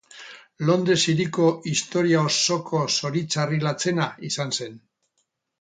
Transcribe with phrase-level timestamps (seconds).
[0.69, 4.85] Londres hiriko historia osoko zoritxarrik latzena izan zen.